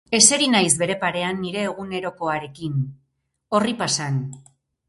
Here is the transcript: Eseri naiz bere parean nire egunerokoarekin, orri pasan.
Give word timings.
Eseri 0.17 0.45
naiz 0.53 0.71
bere 0.83 0.95
parean 1.03 1.37
nire 1.43 1.61
egunerokoarekin, 1.73 2.81
orri 3.61 3.79
pasan. 3.83 4.21